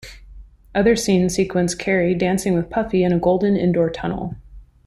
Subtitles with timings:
[0.73, 4.33] Other scenes sequence Carey dancing with Puffy in a golden indoor tunnel.